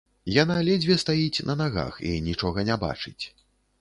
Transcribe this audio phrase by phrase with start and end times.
[0.35, 3.23] Яна ледзьве стаіць на нагах і нічога не бачыць.